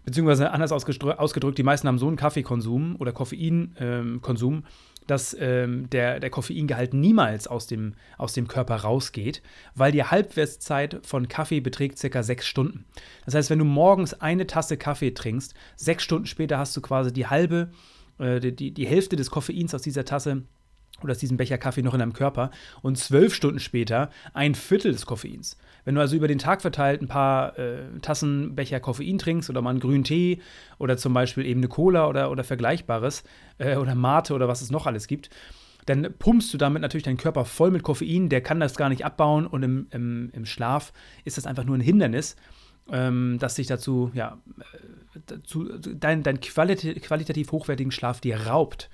[0.03, 4.63] Beziehungsweise anders ausgedrückt, die meisten haben so einen Kaffeekonsum oder Koffeinkonsum, ähm,
[5.07, 9.41] dass ähm, der, der Koffeingehalt niemals aus dem, aus dem Körper rausgeht,
[9.75, 12.85] weil die Halbwertszeit von Kaffee beträgt circa sechs Stunden.
[13.25, 17.11] Das heißt, wenn du morgens eine Tasse Kaffee trinkst, sechs Stunden später hast du quasi
[17.11, 17.71] die halbe,
[18.19, 20.43] äh, die, die Hälfte des Koffeins aus dieser Tasse
[21.03, 22.51] oder aus diesem Becher Kaffee noch in deinem Körper
[22.81, 25.57] und zwölf Stunden später ein Viertel des Koffeins.
[25.85, 29.61] Wenn du also über den Tag verteilt ein paar äh, Tassen Becher Koffein trinkst oder
[29.61, 30.41] mal einen grünen Tee
[30.79, 33.23] oder zum Beispiel eben eine Cola oder, oder Vergleichbares
[33.57, 35.29] äh, oder Mate oder was es noch alles gibt,
[35.87, 39.05] dann pumpst du damit natürlich deinen Körper voll mit Koffein, der kann das gar nicht
[39.05, 40.91] abbauen und im, im, im Schlaf
[41.23, 42.35] ist das einfach nur ein Hindernis,
[42.91, 48.89] ähm, das sich dazu, ja, äh, dazu, dein, dein qualitativ hochwertigen Schlaf dir raubt.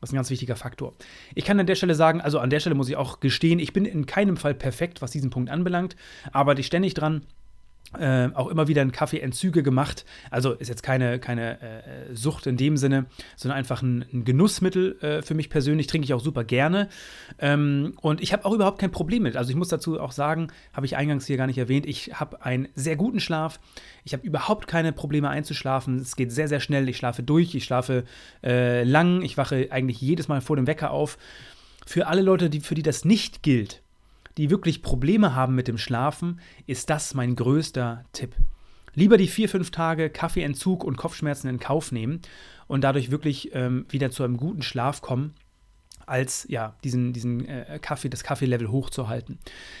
[0.00, 0.94] Das ist ein ganz wichtiger Faktor.
[1.34, 3.72] Ich kann an der Stelle sagen, also an der Stelle muss ich auch gestehen, ich
[3.72, 5.96] bin in keinem Fall perfekt, was diesen Punkt anbelangt,
[6.32, 7.22] arbeite ich ständig dran.
[7.98, 10.04] Äh, auch immer wieder ein Kaffeeentzüge gemacht.
[10.30, 14.98] Also ist jetzt keine, keine äh, Sucht in dem Sinne, sondern einfach ein, ein Genussmittel
[15.00, 15.86] äh, für mich persönlich.
[15.86, 16.90] Trinke ich auch super gerne.
[17.38, 19.38] Ähm, und ich habe auch überhaupt kein Problem mit.
[19.38, 22.44] Also ich muss dazu auch sagen, habe ich eingangs hier gar nicht erwähnt, ich habe
[22.44, 23.58] einen sehr guten Schlaf.
[24.04, 25.96] Ich habe überhaupt keine Probleme einzuschlafen.
[25.96, 26.86] Es geht sehr, sehr schnell.
[26.90, 28.04] Ich schlafe durch, ich schlafe
[28.44, 29.22] äh, lang.
[29.22, 31.16] Ich wache eigentlich jedes Mal vor dem Wecker auf.
[31.86, 33.80] Für alle Leute, die, für die das nicht gilt,
[34.38, 38.34] die wirklich Probleme haben mit dem Schlafen, ist das mein größter Tipp.
[38.94, 42.22] Lieber die vier, fünf Tage Kaffeeentzug und Kopfschmerzen in Kauf nehmen
[42.66, 45.34] und dadurch wirklich ähm, wieder zu einem guten Schlaf kommen,
[46.06, 49.38] als ja, diesen, diesen äh, Kaffee, das Kaffeelevel hochzuhalten.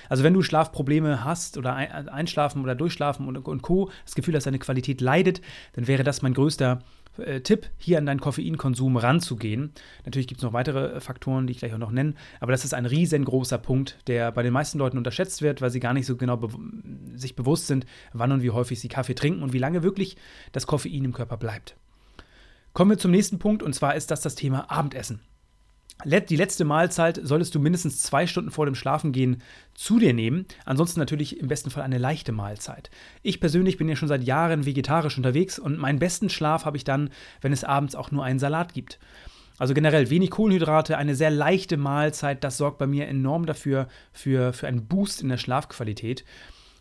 [0.08, 4.34] Also wenn du Schlafprobleme hast oder ein, Einschlafen oder Durchschlafen und, und Co., das Gefühl,
[4.34, 5.40] dass deine Qualität leidet,
[5.72, 6.80] dann wäre das mein größter
[7.18, 9.72] äh, Tipp, hier an deinen Koffeinkonsum ranzugehen.
[10.04, 12.64] Natürlich gibt es noch weitere äh, Faktoren, die ich gleich auch noch nenne, aber das
[12.64, 16.06] ist ein riesengroßer Punkt, der bei den meisten Leuten unterschätzt wird, weil sie gar nicht
[16.06, 16.48] so genau be
[17.14, 20.16] sich bewusst sind, wann und wie häufig sie Kaffee trinken und wie lange wirklich
[20.52, 21.76] das Koffein im Körper bleibt.
[22.72, 25.20] Kommen wir zum nächsten Punkt und zwar ist das das Thema Abendessen.
[26.04, 29.42] Die letzte Mahlzeit solltest du mindestens zwei Stunden vor dem Schlafengehen
[29.74, 30.46] zu dir nehmen.
[30.64, 32.88] Ansonsten natürlich im besten Fall eine leichte Mahlzeit.
[33.22, 36.84] Ich persönlich bin ja schon seit Jahren vegetarisch unterwegs und meinen besten Schlaf habe ich
[36.84, 39.00] dann, wenn es abends auch nur einen Salat gibt.
[39.58, 44.52] Also generell wenig Kohlenhydrate, eine sehr leichte Mahlzeit, das sorgt bei mir enorm dafür, für,
[44.52, 46.24] für einen Boost in der Schlafqualität.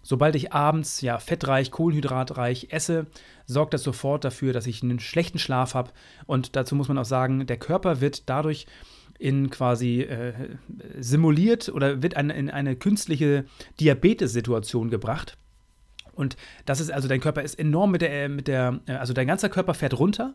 [0.04, 3.08] Sobald ich abends ja fettreich, kohlenhydratreich esse,
[3.48, 5.92] sorgt das sofort dafür, dass ich einen schlechten Schlaf habe.
[6.28, 8.68] Und dazu muss man auch sagen, der Körper wird dadurch
[9.20, 10.34] in quasi äh,
[11.00, 13.46] simuliert oder wird eine, in eine künstliche
[13.80, 15.38] Diabetes-Situation gebracht.
[16.14, 19.28] Und das ist also, dein Körper ist enorm mit der, mit der, äh, also dein
[19.28, 20.34] ganzer Körper fährt runter.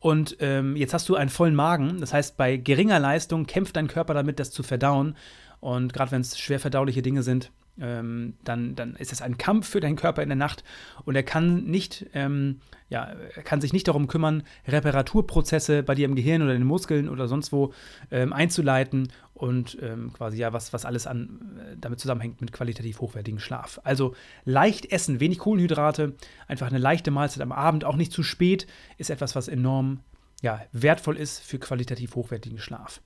[0.00, 1.98] Und ähm, jetzt hast du einen vollen Magen.
[2.00, 5.16] Das heißt, bei geringer Leistung kämpft dein Körper damit, das zu verdauen.
[5.60, 7.50] Und gerade wenn es schwer verdauliche Dinge sind,
[7.80, 10.64] ähm, dann, dann ist es ein Kampf für deinen Körper in der Nacht
[11.04, 16.06] und er kann nicht, ähm, ja, er kann sich nicht darum kümmern, Reparaturprozesse bei dir
[16.06, 17.72] im Gehirn oder in den Muskeln oder sonst wo
[18.10, 23.00] ähm, einzuleiten und ähm, quasi ja, was, was alles an, äh, damit zusammenhängt mit qualitativ
[23.00, 23.80] hochwertigem Schlaf.
[23.84, 24.14] Also
[24.44, 26.14] leicht essen, wenig Kohlenhydrate,
[26.46, 30.00] einfach eine leichte Mahlzeit am Abend, auch nicht zu spät, ist etwas, was enorm
[30.42, 33.00] ja, wertvoll ist für qualitativ hochwertigen Schlaf.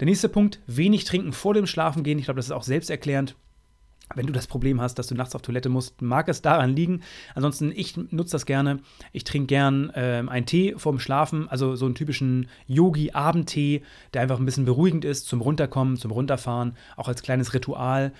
[0.00, 2.18] Der nächste Punkt, wenig trinken vor dem Schlafengehen.
[2.18, 3.36] Ich glaube, das ist auch selbsterklärend.
[4.14, 7.02] Wenn du das Problem hast, dass du nachts auf Toilette musst, mag es daran liegen.
[7.34, 8.80] Ansonsten, ich nutze das gerne.
[9.12, 14.38] Ich trinke gern äh, einen Tee vorm Schlafen, also so einen typischen Yogi-Abendtee, der einfach
[14.38, 18.12] ein bisschen beruhigend ist zum Runterkommen, zum Runterfahren, auch als kleines Ritual.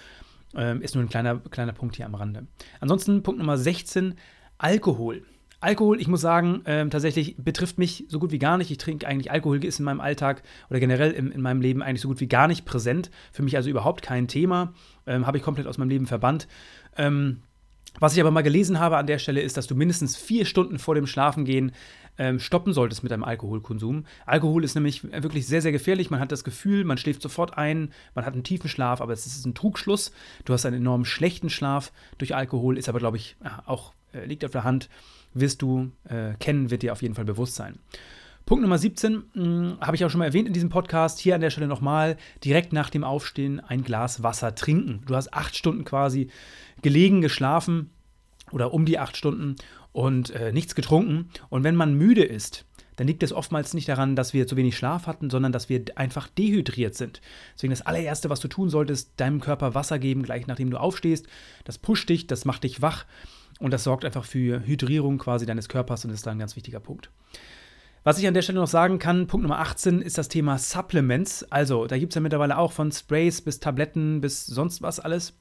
[0.57, 2.47] Ähm, ist nur ein kleiner, kleiner Punkt hier am Rande.
[2.81, 4.15] Ansonsten Punkt Nummer 16,
[4.57, 5.25] Alkohol.
[5.65, 8.71] Alkohol, ich muss sagen, ähm, tatsächlich betrifft mich so gut wie gar nicht.
[8.71, 12.03] Ich trinke eigentlich Alkohol, ist in meinem Alltag oder generell in, in meinem Leben eigentlich
[12.03, 13.11] so gut wie gar nicht präsent.
[13.33, 14.75] Für mich also überhaupt kein Thema.
[15.07, 16.47] Ähm, habe ich komplett aus meinem Leben verbannt.
[16.97, 17.39] Ähm,
[18.01, 20.79] was ich aber mal gelesen habe an der Stelle ist, dass du mindestens vier Stunden
[20.79, 21.73] vor dem Schlafengehen
[22.19, 24.05] ähm, stoppen solltest mit deinem Alkoholkonsum.
[24.27, 26.11] Alkohol ist nämlich wirklich sehr, sehr gefährlich.
[26.11, 29.27] Man hat das Gefühl, man schläft sofort ein, man hat einen tiefen Schlaf, aber es
[29.27, 30.13] ist ein Trugschluss.
[30.45, 34.45] Du hast einen enorm schlechten Schlaf durch Alkohol, ist aber, glaube ich, auch äh, liegt
[34.45, 34.89] auf der Hand
[35.35, 37.79] wirst du äh, kennen, wird dir auf jeden Fall bewusst sein.
[38.47, 41.19] Punkt Nummer 17 habe ich auch schon mal erwähnt in diesem Podcast.
[41.19, 45.03] Hier an der Stelle nochmal: direkt nach dem Aufstehen ein Glas Wasser trinken.
[45.07, 46.29] Du hast acht Stunden quasi
[46.83, 47.91] gelegen, geschlafen
[48.53, 49.57] oder um die acht Stunden
[49.95, 51.31] und äh, nichts getrunken.
[51.49, 54.77] Und wenn man müde ist, dann liegt es oftmals nicht daran, dass wir zu wenig
[54.77, 57.21] Schlaf hatten, sondern dass wir einfach dehydriert sind.
[57.55, 61.27] Deswegen das allererste, was du tun solltest, deinem Körper Wasser geben, gleich nachdem du aufstehst.
[61.65, 63.07] Das pusht dich, das macht dich wach
[63.61, 66.81] und das sorgt einfach für Hydrierung quasi deines Körpers und ist da ein ganz wichtiger
[66.81, 67.11] Punkt.
[68.03, 71.51] Was ich an der Stelle noch sagen kann, Punkt Nummer 18 ist das Thema Supplements.
[71.51, 75.35] Also, da gibt es ja mittlerweile auch von Sprays bis Tabletten bis sonst was alles.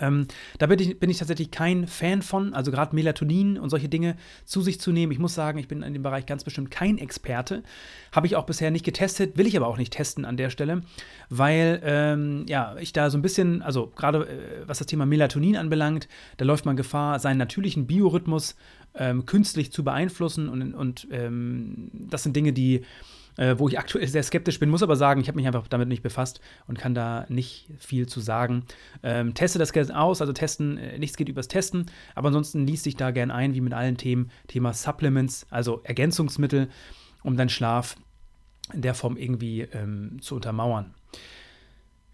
[0.00, 0.26] Ähm,
[0.58, 4.16] da bin ich, bin ich, tatsächlich kein Fan von, also gerade Melatonin und solche Dinge
[4.44, 5.12] zu sich zu nehmen.
[5.12, 7.62] Ich muss sagen, ich bin in dem Bereich ganz bestimmt kein Experte.
[8.12, 10.82] Habe ich auch bisher nicht getestet, will ich aber auch nicht testen an der Stelle,
[11.28, 15.56] weil ähm, ja, ich da so ein bisschen, also gerade äh, was das Thema Melatonin
[15.56, 18.56] anbelangt, da läuft man Gefahr, seinen natürlichen Biorhythmus
[18.94, 22.82] ähm, künstlich zu beeinflussen und, und ähm, das sind Dinge, die
[23.38, 25.88] äh, wo ich aktuell sehr skeptisch bin, muss aber sagen, ich habe mich einfach damit
[25.88, 28.64] nicht befasst und kann da nicht viel zu sagen.
[29.02, 32.84] Ähm, teste das gerne aus, also testen, äh, nichts geht übers Testen, aber ansonsten liest
[32.84, 36.68] sich da gern ein, wie mit allen Themen, Thema Supplements, also Ergänzungsmittel,
[37.22, 37.96] um deinen Schlaf
[38.74, 40.94] in der Form irgendwie ähm, zu untermauern.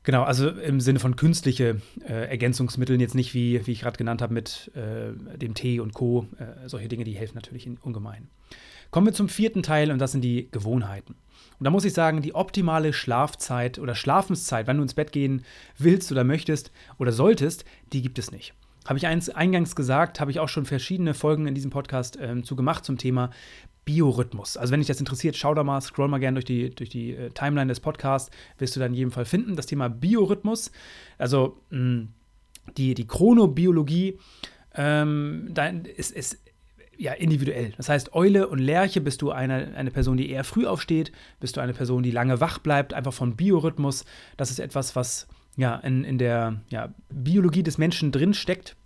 [0.04, 4.20] Genau, also im Sinne von künstliche äh, Ergänzungsmitteln, jetzt nicht wie, wie ich gerade genannt
[4.20, 6.28] habe, mit äh, dem Tee und Co.
[6.38, 8.28] Äh, solche Dinge, die helfen natürlich in, ungemein.
[8.94, 11.16] Kommen wir zum vierten Teil und das sind die Gewohnheiten.
[11.58, 15.44] Und da muss ich sagen, die optimale Schlafzeit oder Schlafenszeit, wenn du ins Bett gehen
[15.76, 18.54] willst oder möchtest oder solltest, die gibt es nicht.
[18.86, 22.54] Habe ich eingangs gesagt, habe ich auch schon verschiedene Folgen in diesem Podcast ähm, zu
[22.54, 23.30] gemacht zum Thema
[23.84, 24.56] Biorhythmus.
[24.56, 27.16] Also wenn dich das interessiert, schau da mal, scroll mal gerne durch die, durch die
[27.16, 29.56] äh, Timeline des Podcasts, wirst du dann in jedem Fall finden.
[29.56, 30.70] Das Thema Biorhythmus,
[31.18, 32.08] also mh, hm,
[32.76, 34.20] die, die Chronobiologie,
[34.76, 36.43] ähm, da ist, ist
[36.98, 37.72] ja, individuell.
[37.76, 41.56] Das heißt, Eule und Lerche bist du eine, eine Person, die eher früh aufsteht, bist
[41.56, 44.04] du eine Person, die lange wach bleibt, einfach von Biorhythmus.
[44.36, 45.26] Das ist etwas, was
[45.56, 48.76] ja in, in der ja, Biologie des Menschen drin steckt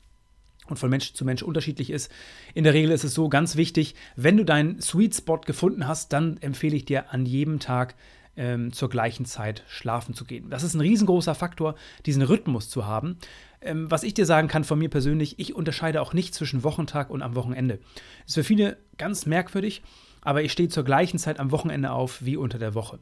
[0.68, 2.10] und von Mensch zu Mensch unterschiedlich ist.
[2.54, 6.12] In der Regel ist es so ganz wichtig, wenn du deinen Sweet Spot gefunden hast,
[6.12, 7.94] dann empfehle ich dir an jedem Tag
[8.36, 10.48] ähm, zur gleichen Zeit schlafen zu gehen.
[10.50, 11.74] Das ist ein riesengroßer Faktor,
[12.06, 13.18] diesen Rhythmus zu haben.
[13.60, 17.10] Ähm, was ich dir sagen kann von mir persönlich, ich unterscheide auch nicht zwischen Wochentag
[17.10, 17.80] und am Wochenende.
[18.26, 19.82] Ist für viele ganz merkwürdig,
[20.22, 22.98] aber ich stehe zur gleichen Zeit am Wochenende auf wie unter der Woche.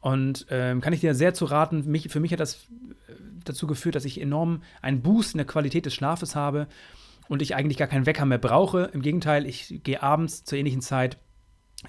[0.00, 2.66] Und ähm, kann ich dir sehr zu raten, mich, für mich hat das
[3.06, 3.14] äh,
[3.44, 6.66] dazu geführt, dass ich enorm einen Boost in der Qualität des Schlafes habe
[7.28, 8.90] und ich eigentlich gar keinen Wecker mehr brauche.
[8.92, 11.18] Im Gegenteil, ich gehe abends zur ähnlichen Zeit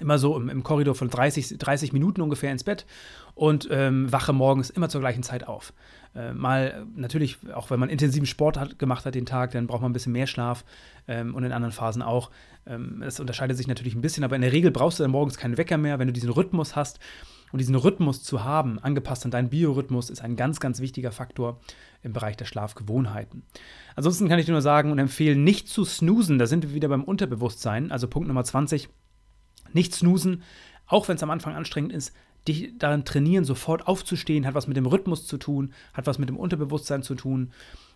[0.00, 2.86] immer so im, im Korridor von 30, 30 Minuten ungefähr ins Bett
[3.34, 5.72] und ähm, wache morgens immer zur gleichen Zeit auf.
[6.14, 9.82] Äh, mal natürlich, auch wenn man intensiven Sport hat, gemacht hat den Tag, dann braucht
[9.82, 10.64] man ein bisschen mehr Schlaf
[11.08, 12.30] ähm, und in anderen Phasen auch.
[12.66, 15.36] Ähm, das unterscheidet sich natürlich ein bisschen, aber in der Regel brauchst du dann morgens
[15.36, 17.00] keinen Wecker mehr, wenn du diesen Rhythmus hast.
[17.52, 21.60] Und diesen Rhythmus zu haben, angepasst an deinen Biorhythmus, ist ein ganz, ganz wichtiger Faktor
[22.02, 23.44] im Bereich der Schlafgewohnheiten.
[23.94, 26.40] Ansonsten kann ich dir nur sagen und empfehlen, nicht zu snoosen.
[26.40, 27.92] Da sind wir wieder beim Unterbewusstsein.
[27.92, 28.88] Also Punkt Nummer 20,
[29.72, 30.42] nicht snoosen,
[30.86, 32.12] auch wenn es am Anfang anstrengend ist,
[32.46, 36.28] dich daran trainieren, sofort aufzustehen, hat was mit dem Rhythmus zu tun, hat was mit
[36.28, 37.50] dem Unterbewusstsein zu tun.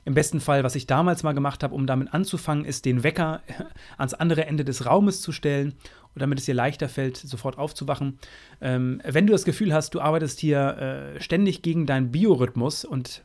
[0.04, 3.42] Im besten Fall, was ich damals mal gemacht habe, um damit anzufangen, ist, den Wecker
[3.98, 5.74] ans andere Ende des Raumes zu stellen,
[6.14, 8.18] damit es dir leichter fällt, sofort aufzuwachen.
[8.60, 13.22] Ähm, wenn du das Gefühl hast, du arbeitest hier äh, ständig gegen deinen Biorhythmus und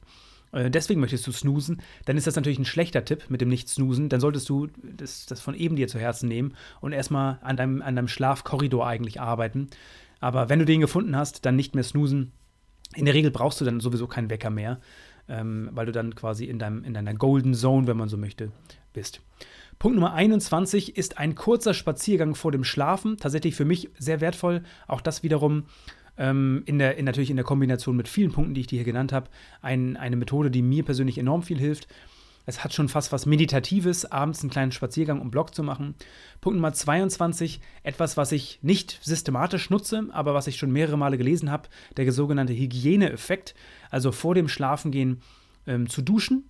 [0.54, 4.10] äh, deswegen möchtest du snoosen, dann ist das natürlich ein schlechter Tipp mit dem Nicht-Snoosen.
[4.10, 7.82] Dann solltest du das, das von eben dir zu Herzen nehmen und erstmal an deinem,
[7.82, 9.70] an deinem Schlafkorridor eigentlich arbeiten.
[10.24, 12.32] Aber wenn du den gefunden hast, dann nicht mehr snoosen.
[12.96, 14.80] In der Regel brauchst du dann sowieso keinen Wecker mehr,
[15.28, 18.54] ähm, weil du dann quasi in, deinem, in deiner Golden Zone, wenn man so möchte,
[18.94, 19.20] bist.
[19.80, 23.18] Punkt Nummer 21 ist ein kurzer Spaziergang vor dem Schlafen.
[23.18, 24.64] Tatsächlich für mich sehr wertvoll.
[24.88, 25.66] Auch das wiederum
[26.18, 28.86] ähm, in der, in, natürlich in der Kombination mit vielen Punkten, die ich dir hier
[28.86, 29.30] genannt habe,
[29.62, 31.90] ein, eine Methode, die mir persönlich enorm viel hilft.
[32.46, 35.96] Es hat schon fast was Meditatives, abends einen kleinen Spaziergang um Block zu machen.
[36.42, 41.18] Punkt Nummer 22, etwas, was ich nicht systematisch nutze, aber was ich schon mehrere Male
[41.18, 43.56] gelesen habe, der sogenannte Hygieneeffekt,
[43.90, 45.22] also vor dem Schlafengehen
[45.68, 46.50] ähm, zu duschen.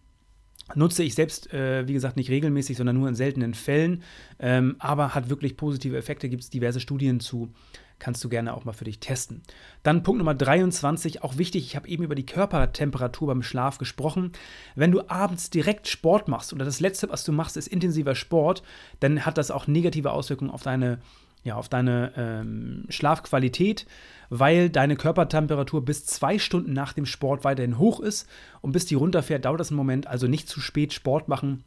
[0.75, 4.01] Nutze ich selbst, äh, wie gesagt, nicht regelmäßig, sondern nur in seltenen Fällen,
[4.39, 7.53] ähm, aber hat wirklich positive Effekte, gibt es diverse Studien zu
[7.99, 9.41] kannst du gerne auch mal für dich testen.
[9.83, 14.31] Dann Punkt Nummer 23, auch wichtig, ich habe eben über die Körpertemperatur beim Schlaf gesprochen.
[14.75, 18.63] Wenn du abends direkt Sport machst oder das Letzte, was du machst, ist intensiver Sport,
[18.99, 20.99] dann hat das auch negative Auswirkungen auf deine,
[21.43, 23.85] ja, auf deine ähm, Schlafqualität,
[24.29, 28.27] weil deine Körpertemperatur bis zwei Stunden nach dem Sport weiterhin hoch ist
[28.61, 31.63] und bis die runterfährt, dauert das einen Moment, also nicht zu spät Sport machen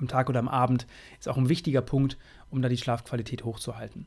[0.00, 0.86] am Tag oder am Abend
[1.18, 2.16] ist auch ein wichtiger Punkt,
[2.50, 4.06] um da die Schlafqualität hochzuhalten.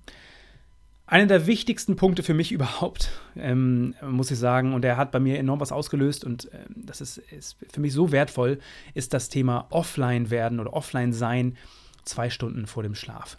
[1.11, 5.19] Einer der wichtigsten Punkte für mich überhaupt, ähm, muss ich sagen, und der hat bei
[5.19, 8.59] mir enorm was ausgelöst und ähm, das ist, ist, für mich so wertvoll,
[8.93, 11.57] ist das Thema Offline werden oder Offline sein
[12.05, 13.37] zwei Stunden vor dem Schlaf.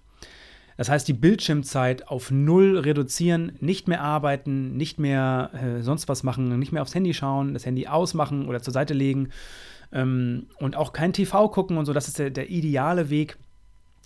[0.76, 6.22] Das heißt, die Bildschirmzeit auf null reduzieren, nicht mehr arbeiten, nicht mehr äh, sonst was
[6.22, 9.30] machen, nicht mehr aufs Handy schauen, das Handy ausmachen oder zur Seite legen
[9.92, 11.94] ähm, und auch kein TV gucken und so.
[11.94, 13.38] Das ist der, der ideale Weg.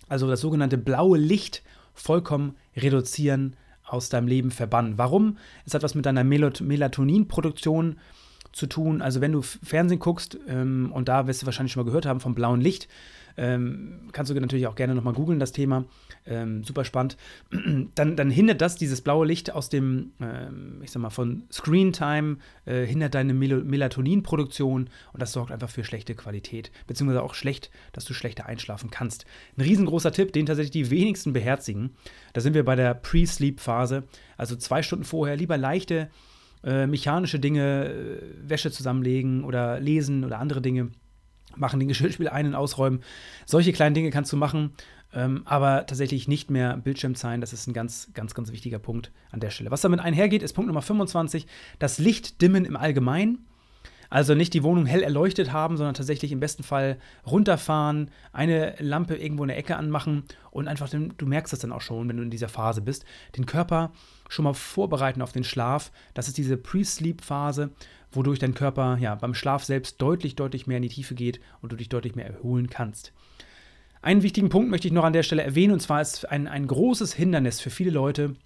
[0.08, 1.64] Also das sogenannte blaue Licht
[1.96, 4.98] vollkommen reduzieren, aus deinem Leben verbannen.
[4.98, 5.38] Warum?
[5.64, 7.96] Es hat was mit deiner Melatoninproduktion
[8.52, 9.02] zu tun.
[9.02, 12.20] Also wenn du Fernsehen guckst, ähm, und da wirst du wahrscheinlich schon mal gehört haben
[12.20, 12.88] vom blauen Licht,
[13.36, 15.84] ähm, kannst du natürlich auch gerne nochmal googeln, das Thema.
[16.26, 17.16] Ähm, super spannend.
[17.94, 21.92] Dann, dann, hindert das, dieses blaue Licht aus dem, ähm, ich sag mal, von Screen
[21.92, 27.34] Time, äh, hindert deine Mel Melatoninproduktion und das sorgt einfach für schlechte Qualität, beziehungsweise auch
[27.34, 29.24] schlecht, dass du schlechter einschlafen kannst.
[29.56, 31.90] Ein riesengroßer Tipp, den tatsächlich die wenigsten beherzigen.
[32.32, 34.04] Da sind wir bei der Pre-Sleep-Phase,
[34.36, 36.10] also zwei Stunden vorher, lieber leichte
[36.64, 40.90] äh, mechanische Dinge, äh, Wäsche zusammenlegen oder lesen oder andere Dinge
[41.56, 43.00] machen, den Geschirrspüler ein- und ausräumen.
[43.46, 44.72] Solche kleinen Dinge kannst du machen,
[45.16, 47.42] ähm, aber tatsächlich nicht mehr Bildschirmzeit.
[47.42, 49.70] Das ist ein ganz, ganz, ganz wichtiger Punkt an der Stelle.
[49.70, 51.46] Was damit einhergeht, ist Punkt Nummer 25,
[51.78, 53.46] das Licht dimmen im Allgemeinen.
[54.10, 59.16] Also nicht die Wohnung hell erleuchtet haben, sondern tatsächlich im besten Fall runterfahren, eine Lampe
[59.16, 62.18] irgendwo in der Ecke anmachen und einfach, den, du merkst das dann auch schon, wenn
[62.18, 63.04] du in dieser Phase bist,
[63.36, 63.90] den Körper
[64.28, 65.90] schon mal vorbereiten auf den Schlaf.
[66.14, 67.70] Das ist diese Pre-Sleep-Phase,
[68.12, 71.72] wodurch dein Körper ja beim Schlaf selbst deutlich, deutlich mehr in die Tiefe geht und
[71.72, 73.12] du dich deutlich mehr erholen kannst.
[74.06, 76.68] Einen wichtigen Punkt möchte ich noch an der Stelle erwähnen, und zwar ist ein, ein
[76.68, 78.36] großes Hindernis für viele Leute,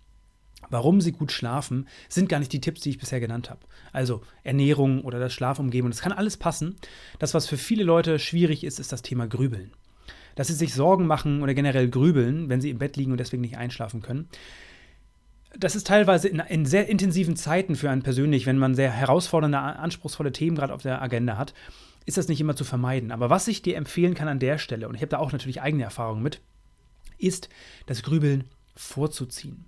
[0.70, 3.60] warum sie gut schlafen, sind gar nicht die Tipps, die ich bisher genannt habe.
[3.92, 6.76] Also Ernährung oder das Schlafumgeben, das kann alles passen.
[7.18, 9.72] Das, was für viele Leute schwierig ist, ist das Thema Grübeln.
[10.34, 13.42] Dass sie sich Sorgen machen oder generell grübeln, wenn sie im Bett liegen und deswegen
[13.42, 14.30] nicht einschlafen können
[15.58, 19.58] das ist teilweise in, in, sehr intensiven Zeiten für einen persönlich, wenn man sehr herausfordernde,
[19.58, 21.54] anspruchsvolle Themen gerade auf der Agenda hat,
[22.06, 23.12] ist das nicht immer zu vermeiden.
[23.12, 25.62] Aber was ich dir empfehlen kann an der Stelle, und ich habe da auch natürlich
[25.62, 26.40] eigene Erfahrungen mit,
[27.18, 27.48] ist
[27.86, 29.66] das Grübeln vorzuziehen.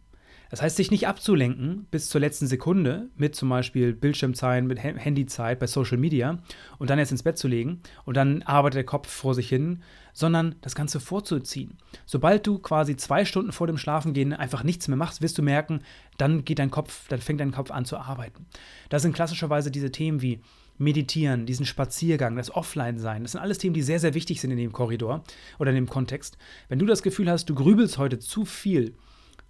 [0.53, 5.59] Das heißt, sich nicht abzulenken bis zur letzten Sekunde mit zum Beispiel Bildschirmzeit, mit Handyzeit
[5.59, 6.43] bei Social Media
[6.77, 9.83] und dann erst ins Bett zu legen und dann arbeitet der Kopf vor sich hin,
[10.13, 11.79] sondern das Ganze vorzuziehen.
[12.05, 15.81] Sobald du quasi zwei Stunden vor dem Schlafengehen einfach nichts mehr machst, wirst du merken,
[16.19, 18.45] dann geht dein Kopf, dann fängt dein Kopf an zu arbeiten.
[18.91, 20.43] Das sind klassischerweise diese Themen wie
[20.83, 24.59] Meditieren, diesen Spaziergang, das Offline-Sein, das sind alles Themen, die sehr, sehr wichtig sind in
[24.59, 25.25] dem Korridor
[25.59, 26.37] oder in dem Kontext.
[26.69, 28.95] Wenn du das Gefühl hast, du grübelst heute zu viel,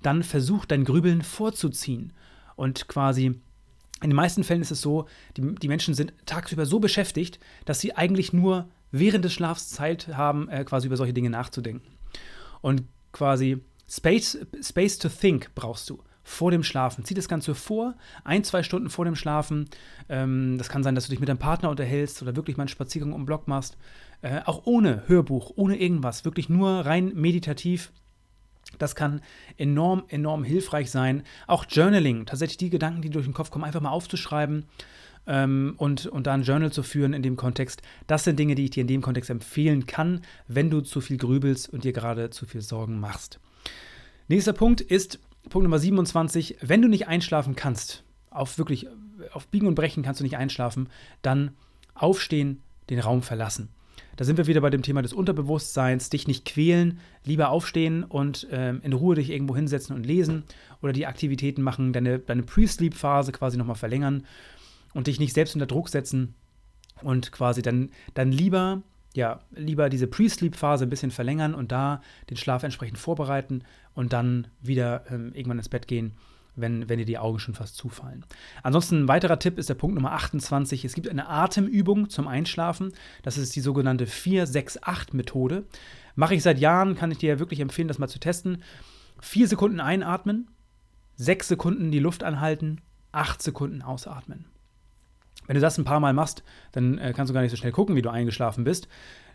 [0.02, 2.12] dann versuch dein Grübeln vorzuziehen
[2.56, 3.40] und quasi
[4.02, 7.80] in den meisten Fällen ist es so, die, die Menschen sind tagsüber so beschäftigt, dass
[7.80, 11.86] sie eigentlich nur während des Schlafs Zeit haben, äh, quasi über solche Dinge nachzudenken.
[12.60, 17.04] Und quasi Space, Space to Think brauchst du vor dem Schlafen.
[17.04, 19.68] Zieh das Ganze vor, ein, zwei Stunden vor dem Schlafen.
[20.08, 22.68] Ähm, das kann sein, dass du dich mit deinem Partner unterhältst oder wirklich mal einen
[22.68, 23.76] Spaziergang um Block machst.
[24.22, 27.92] Äh, auch ohne Hörbuch, ohne irgendwas, wirklich nur rein meditativ
[28.78, 29.20] das kann
[29.58, 31.24] enorm, enorm hilfreich sein.
[31.46, 34.64] Auch Journaling, tatsächlich die Gedanken, die durch den Kopf kommen, einfach mal aufzuschreiben
[35.26, 37.82] ähm, und, und da ein Journal zu führen in dem Kontext.
[38.06, 41.16] Das sind Dinge, die ich dir in dem Kontext empfehlen kann, wenn du zu viel
[41.16, 43.38] grübelst und dir gerade zu viel Sorgen machst.
[44.28, 46.58] Nächster Punkt ist Punkt Nummer 27.
[46.60, 48.86] Wenn du nicht einschlafen kannst, auf wirklich,
[49.32, 50.88] auf Biegen und Brechen kannst du nicht einschlafen,
[51.20, 51.52] dann
[51.94, 53.68] aufstehen, den Raum verlassen.
[54.16, 58.46] Da sind wir wieder bei dem Thema des Unterbewusstseins, dich nicht quälen, lieber aufstehen und
[58.50, 60.44] ähm, in Ruhe dich irgendwo hinsetzen und lesen
[60.82, 64.26] oder die Aktivitäten machen, deine, deine Pre-Sleep-Phase quasi nochmal verlängern
[64.92, 66.34] und dich nicht selbst unter Druck setzen
[67.02, 68.82] und quasi dann, dann lieber,
[69.14, 73.62] ja, lieber diese Pre-Sleep-Phase ein bisschen verlängern und da den Schlaf entsprechend vorbereiten
[73.94, 76.14] und dann wieder ähm, irgendwann ins Bett gehen
[76.54, 78.24] wenn, wenn dir die Augen schon fast zufallen.
[78.62, 80.84] Ansonsten ein weiterer Tipp ist der Punkt Nummer 28.
[80.84, 82.92] Es gibt eine Atemübung zum Einschlafen.
[83.22, 85.64] Das ist die sogenannte 468-Methode.
[86.14, 88.62] Mache ich seit Jahren, kann ich dir wirklich empfehlen, das mal zu testen.
[89.20, 90.48] Vier Sekunden einatmen,
[91.16, 92.80] sechs Sekunden die Luft anhalten,
[93.12, 94.44] acht Sekunden ausatmen.
[95.46, 97.72] Wenn du das ein paar Mal machst, dann äh, kannst du gar nicht so schnell
[97.72, 98.88] gucken, wie du eingeschlafen bist.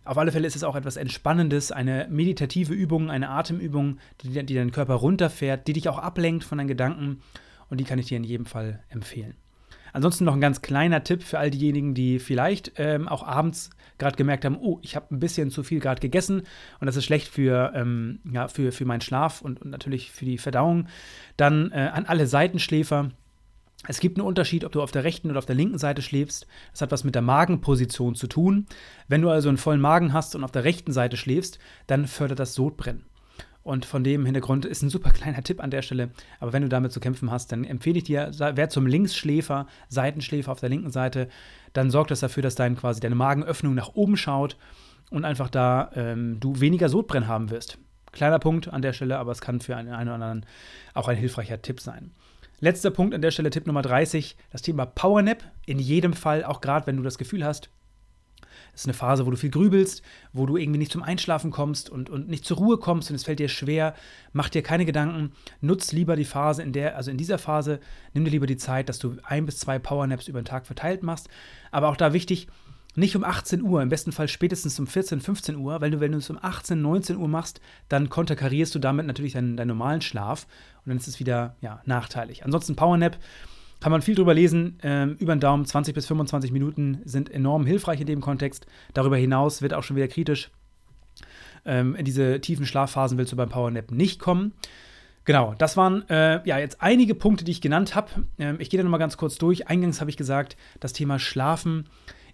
[0.06, 4.56] Auf alle Fälle ist es auch etwas Entspannendes, eine meditative Übung, eine Atemübung, die, die
[4.56, 7.22] deinen Körper runterfährt, die dich auch ablenkt von deinen Gedanken
[7.70, 9.36] und die kann ich dir in jedem Fall empfehlen.
[9.93, 14.15] Ansonsten noch ein ganz kleiner Tipp für all diejenigen, die vielleicht ähm, auch abends gerade
[14.15, 16.43] gemerkt haben, oh, ich habe ein bisschen zu viel gerade gegessen
[16.80, 20.26] und das ist schlecht für, ähm, ja, für, für meinen Schlaf und, und natürlich für
[20.26, 20.88] die Verdauung.
[21.36, 23.10] Dann äh, an alle Seitenschläfer
[23.88, 26.45] es gibt einen Unterschied, ob du auf der rechten oder auf der linken Seite schläfst.
[26.71, 28.67] Das hat was mit der Magenposition zu tun.
[29.08, 32.39] Wenn du also einen vollen Magen hast und auf der rechten Seite schläfst, dann fördert
[32.39, 33.06] das Sodbrennen.
[33.63, 36.12] Und von dem Hintergrund ist ein super kleiner Tipp an der Stelle.
[36.39, 40.52] Aber wenn du damit zu kämpfen hast, dann empfehle ich dir, wer zum Linksschläfer, Seitenschläfer
[40.52, 41.28] auf der linken Seite,
[41.73, 44.58] dann sorgt das dafür, dass dein, quasi deine Magenöffnung nach oben schaut
[45.10, 47.78] und einfach da ähm, du weniger Sodbrennen haben wirst.
[48.13, 50.45] Kleiner Punkt an der Stelle, aber es kann für einen, einen oder anderen
[50.93, 52.12] auch ein hilfreicher Tipp sein.
[52.60, 55.43] Letzter Punkt an der Stelle, Tipp Nummer 30, das Thema Powernap.
[55.67, 57.70] In jedem Fall, auch gerade wenn du das Gefühl hast,
[58.74, 60.02] es ist eine Phase, wo du viel grübelst,
[60.34, 63.26] wo du irgendwie nicht zum Einschlafen kommst und, und nicht zur Ruhe kommst und es
[63.26, 63.93] fällt dir schwer,
[64.34, 67.80] mach dir keine Gedanken, nutz lieber die Phase, in der, also in dieser Phase,
[68.15, 71.04] nimm dir lieber die Zeit, dass du ein bis zwei Powernaps über den Tag verteilt
[71.04, 71.30] machst.
[71.70, 72.48] Aber auch da wichtig,
[72.98, 76.14] nicht um 18 Uhr, im besten Fall spätestens um 14, 15 Uhr, weil du, wenn
[76.14, 80.02] du es um 18, 19 Uhr machst, dann konterkarierst du damit natürlich deinen, deinen normalen
[80.02, 80.48] Schlaf
[80.84, 82.44] und dann ist es wieder ja, nachteilig.
[82.44, 83.18] Ansonsten Powernap
[83.80, 84.80] kann man viel drüber lesen.
[84.82, 88.66] Ähm, über den Daumen 20 bis 25 Minuten sind enorm hilfreich in dem Kontext.
[88.96, 90.50] Darüber hinaus wird auch schon wieder kritisch.
[91.66, 94.54] Ähm, in diese tiefen Schlafphasen willst du beim Powernap nicht kommen.
[95.26, 98.10] Genau, das waren äh, ja jetzt einige Punkte, die ich genannt habe.
[98.40, 99.68] Ähm, ich gehe da nochmal ganz kurz durch.
[99.68, 101.86] Eingangs habe ich gesagt, das Thema Schlafen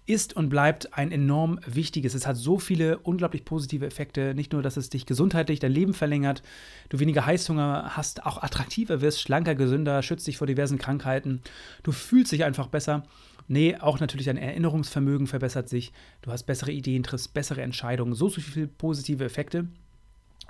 [0.06, 2.14] ist und bleibt ein enorm wichtiges.
[2.14, 4.34] Es hat so viele unglaublich positive Effekte.
[4.34, 6.42] Nicht nur, dass es dich gesundheitlich dein Leben verlängert,
[6.90, 11.40] du weniger Heißhunger hast, auch attraktiver wirst, schlanker, gesünder, schützt dich vor diversen Krankheiten.
[11.82, 13.04] Du fühlst dich einfach besser.
[13.48, 15.92] Nee, auch natürlich dein Erinnerungsvermögen verbessert sich.
[16.22, 18.14] Du hast bessere Ideen, triffst bessere Entscheidungen.
[18.14, 19.66] So, so viele positive Effekte.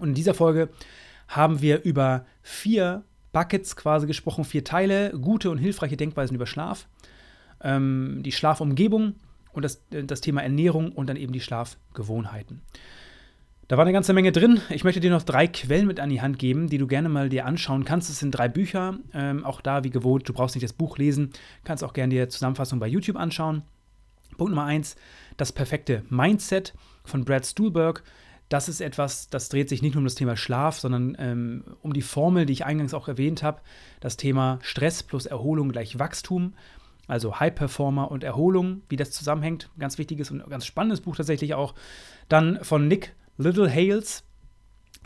[0.00, 0.68] Und in dieser Folge
[1.28, 6.86] haben wir über vier Buckets quasi gesprochen, vier Teile, gute und hilfreiche Denkweisen über Schlaf,
[7.60, 9.14] ähm, die Schlafumgebung,
[9.54, 12.62] und das, das Thema Ernährung und dann eben die Schlafgewohnheiten.
[13.68, 14.60] Da war eine ganze Menge drin.
[14.68, 17.30] Ich möchte dir noch drei Quellen mit an die Hand geben, die du gerne mal
[17.30, 18.10] dir anschauen kannst.
[18.10, 18.98] Es sind drei Bücher.
[19.14, 21.30] Ähm, auch da, wie gewohnt, du brauchst nicht das Buch lesen.
[21.64, 23.62] Kannst auch gerne die Zusammenfassung bei YouTube anschauen.
[24.36, 24.96] Punkt Nummer eins:
[25.38, 28.02] Das perfekte Mindset von Brad Stuhlberg.
[28.50, 31.94] Das ist etwas, das dreht sich nicht nur um das Thema Schlaf, sondern ähm, um
[31.94, 33.62] die Formel, die ich eingangs auch erwähnt habe.
[34.00, 36.52] Das Thema Stress plus Erholung gleich Wachstum.
[37.06, 39.70] Also High Performer und Erholung, wie das zusammenhängt.
[39.78, 41.74] Ganz wichtiges und ganz spannendes Buch tatsächlich auch.
[42.28, 44.24] Dann von Nick Little Hales,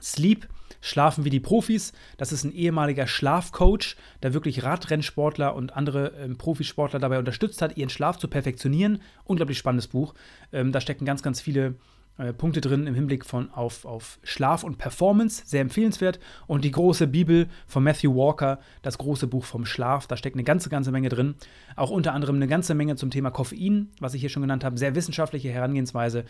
[0.01, 0.49] Sleep,
[0.81, 1.93] Schlafen wie die Profis.
[2.19, 7.77] Das ist ein ehemaliger Schlafcoach, der wirklich Radrennsportler und andere ähm, Profisportler dabei unterstützt hat,
[7.77, 9.03] ihren Schlaf zu perfektionieren.
[9.25, 10.15] Unglaublich spannendes Buch.
[10.53, 11.75] Ähm, da stecken ganz, ganz viele
[12.19, 16.19] äh, Punkte drin im Hinblick von, auf, auf Schlaf und Performance, sehr empfehlenswert.
[16.47, 20.45] Und die große Bibel von Matthew Walker, das große Buch vom Schlaf, da steckt eine
[20.45, 21.37] ganze, ganze Menge drin.
[21.77, 24.79] Auch unter anderem eine ganze Menge zum Thema Koffein, was ich hier schon genannt habe.
[24.79, 26.25] Sehr wissenschaftliche Herangehensweise,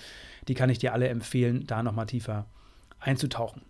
[0.46, 2.46] die kann ich dir alle empfehlen, da nochmal tiefer
[3.00, 3.62] einzutauchen.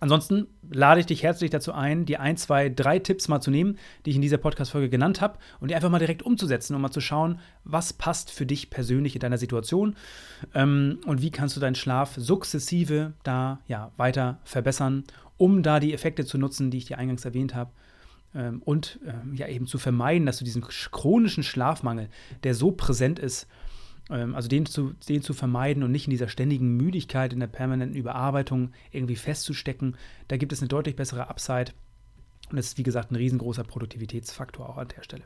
[0.00, 3.78] Ansonsten lade ich dich herzlich dazu ein, die ein, zwei, drei Tipps mal zu nehmen,
[4.04, 6.90] die ich in dieser Podcast-Folge genannt habe, und die einfach mal direkt umzusetzen, um mal
[6.90, 9.96] zu schauen, was passt für dich persönlich in deiner Situation
[10.54, 15.04] ähm, und wie kannst du deinen Schlaf sukzessive da ja, weiter verbessern,
[15.36, 17.70] um da die Effekte zu nutzen, die ich dir eingangs erwähnt habe.
[18.34, 22.08] Ähm, und ähm, ja, eben zu vermeiden, dass du diesen chronischen Schlafmangel,
[22.44, 23.46] der so präsent ist,
[24.08, 27.96] also den zu, den zu vermeiden und nicht in dieser ständigen Müdigkeit, in der permanenten
[27.96, 29.96] Überarbeitung irgendwie festzustecken.
[30.28, 31.72] Da gibt es eine deutlich bessere Upside.
[32.50, 35.24] Und es ist, wie gesagt, ein riesengroßer Produktivitätsfaktor auch an der Stelle.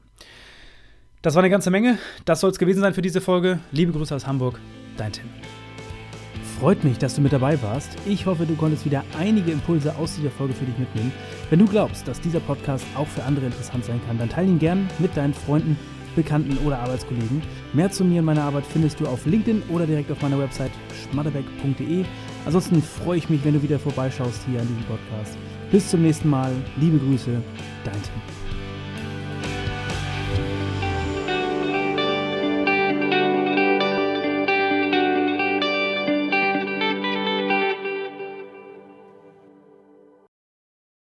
[1.21, 1.99] Das war eine ganze Menge.
[2.25, 3.61] Das soll es gewesen sein für diese Folge.
[3.73, 4.59] Liebe Grüße aus Hamburg,
[4.97, 5.27] dein Tim.
[6.59, 7.91] Freut mich, dass du mit dabei warst.
[8.07, 11.13] Ich hoffe, du konntest wieder einige Impulse aus dieser Folge für dich mitnehmen.
[11.51, 14.59] Wenn du glaubst, dass dieser Podcast auch für andere interessant sein kann, dann teile ihn
[14.59, 15.79] gern mit deinen Freunden
[16.17, 17.43] Bekannten oder Arbeitskollegen.
[17.73, 20.73] Mehr zu mir und meiner Arbeit findest du auf LinkedIn oder direkt auf meiner Website
[21.11, 22.05] schmatterbeck.de.
[22.47, 25.37] Ansonsten freue ich mich, wenn du wieder vorbeischaust hier an diesem Podcast.
[25.71, 26.53] Bis zum nächsten Mal.
[26.77, 27.31] Liebe Grüße,
[27.85, 28.40] dein Tim.